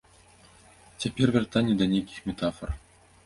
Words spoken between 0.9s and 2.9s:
Цяпер вяртанне да нейкіх метафар.